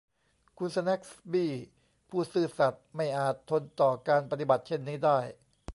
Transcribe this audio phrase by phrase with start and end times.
[0.57, 1.51] คุณสแนกส์บี้
[2.09, 5.17] ผู้ซื่อสัตย์ไม่อาจทนต่อการปฏิบัติเช่นนี้ได้